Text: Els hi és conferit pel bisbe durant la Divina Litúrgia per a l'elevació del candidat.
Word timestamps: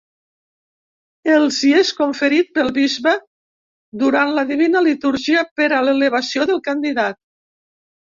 Els 1.33 1.57
hi 1.65 1.73
és 1.81 1.91
conferit 1.99 2.47
pel 2.57 2.71
bisbe 2.77 3.13
durant 4.05 4.31
la 4.39 4.45
Divina 4.53 4.81
Litúrgia 4.87 5.45
per 5.61 5.69
a 5.77 5.83
l'elevació 5.89 6.49
del 6.53 6.63
candidat. 6.69 7.21